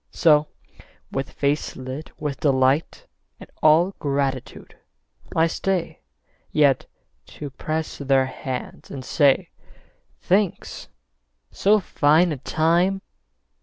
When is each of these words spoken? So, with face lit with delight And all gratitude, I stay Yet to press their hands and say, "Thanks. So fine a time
So, 0.09 0.47
with 1.11 1.29
face 1.29 1.75
lit 1.75 2.09
with 2.19 2.39
delight 2.39 3.05
And 3.39 3.51
all 3.61 3.93
gratitude, 3.99 4.75
I 5.35 5.45
stay 5.45 5.99
Yet 6.51 6.87
to 7.27 7.51
press 7.51 7.99
their 7.99 8.25
hands 8.25 8.89
and 8.89 9.05
say, 9.05 9.49
"Thanks. 10.19 10.87
So 11.51 11.79
fine 11.79 12.31
a 12.31 12.37
time 12.37 13.03